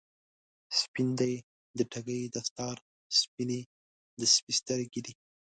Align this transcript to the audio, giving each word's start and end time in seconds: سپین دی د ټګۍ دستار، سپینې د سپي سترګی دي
سپین 0.79 1.09
دی 1.19 1.33
د 1.77 1.79
ټګۍ 1.91 2.21
دستار، 2.35 2.77
سپینې 3.19 3.61
د 4.19 4.21
سپي 4.33 4.53
سترګی 4.59 5.01
دي 5.05 5.13